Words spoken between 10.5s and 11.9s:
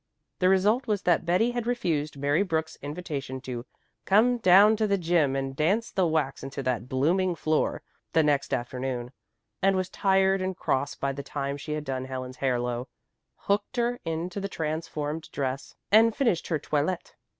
cross by the time she had